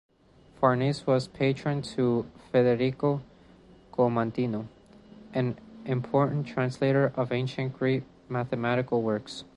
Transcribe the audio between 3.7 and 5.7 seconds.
Commandino, an